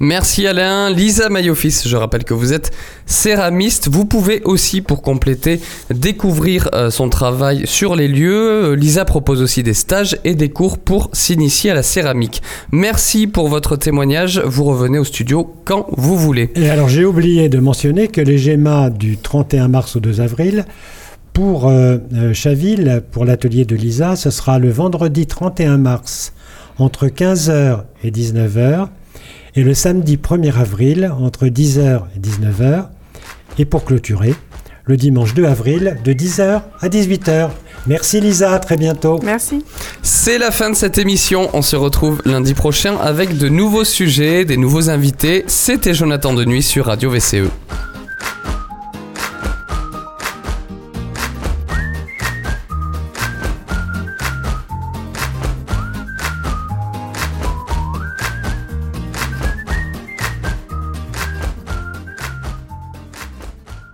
Merci 0.00 0.46
Alain. 0.48 0.90
Lisa 0.90 1.28
Mayofis, 1.28 1.82
je 1.86 1.96
rappelle 1.96 2.24
que 2.24 2.34
vous 2.34 2.52
êtes 2.52 2.72
céramiste. 3.06 3.88
Vous 3.88 4.04
pouvez 4.04 4.42
aussi, 4.42 4.80
pour 4.80 5.02
compléter, 5.02 5.60
découvrir 5.88 6.68
euh, 6.74 6.90
son 6.90 7.08
travail 7.08 7.62
sur 7.66 7.94
les 7.94 8.08
lieux. 8.08 8.72
Euh, 8.72 8.76
Lisa 8.76 9.04
propose 9.04 9.40
aussi 9.40 9.62
des 9.62 9.72
stages 9.72 10.18
et 10.24 10.34
des 10.34 10.48
cours 10.48 10.78
pour 10.78 11.10
s'initier 11.12 11.70
à 11.70 11.74
la 11.74 11.84
céramique. 11.84 12.42
Merci 12.72 13.28
pour 13.28 13.48
votre 13.48 13.76
témoignage. 13.76 14.40
Vous 14.44 14.64
revenez 14.64 14.98
au 14.98 15.04
studio 15.04 15.54
quand 15.64 15.86
vous 15.96 16.16
voulez. 16.16 16.50
Et 16.56 16.70
alors 16.70 16.88
j'ai 16.88 17.04
oublié 17.04 17.48
de 17.48 17.60
mentionner 17.60 18.08
que 18.08 18.20
les 18.20 18.36
GEMA 18.36 18.90
du 18.90 19.16
31 19.16 19.68
mars 19.68 19.94
au 19.94 20.00
2 20.00 20.20
avril, 20.20 20.64
pour 21.32 21.68
euh, 21.68 21.98
Chaville, 22.32 23.02
pour 23.12 23.24
l'atelier 23.24 23.64
de 23.64 23.76
Lisa, 23.76 24.16
ce 24.16 24.30
sera 24.30 24.58
le 24.58 24.70
vendredi 24.70 25.26
31 25.26 25.78
mars 25.78 26.32
entre 26.78 27.06
15h 27.06 27.84
et 28.02 28.10
19h 28.10 28.88
et 29.56 29.62
le 29.62 29.74
samedi 29.74 30.16
1er 30.16 30.58
avril 30.58 31.12
entre 31.20 31.46
10h 31.46 32.02
et 32.16 32.20
19h 32.20 32.86
et 33.58 33.64
pour 33.64 33.84
clôturer 33.84 34.34
le 34.84 34.96
dimanche 34.96 35.34
2 35.34 35.44
avril 35.46 35.96
de 36.04 36.12
10h 36.12 36.62
à 36.80 36.88
18h. 36.88 37.50
Merci 37.86 38.20
Lisa, 38.20 38.52
à 38.52 38.58
très 38.58 38.76
bientôt. 38.76 39.20
Merci. 39.22 39.64
C'est 40.02 40.38
la 40.38 40.50
fin 40.50 40.70
de 40.70 40.74
cette 40.74 40.98
émission. 40.98 41.48
On 41.52 41.62
se 41.62 41.76
retrouve 41.76 42.22
lundi 42.24 42.54
prochain 42.54 42.96
avec 42.96 43.36
de 43.36 43.48
nouveaux 43.48 43.84
sujets, 43.84 44.44
des 44.44 44.56
nouveaux 44.56 44.90
invités. 44.90 45.44
C'était 45.46 45.94
Jonathan 45.94 46.34
de 46.34 46.44
Nuit 46.44 46.62
sur 46.62 46.86
Radio 46.86 47.10
VCE. 47.10 47.48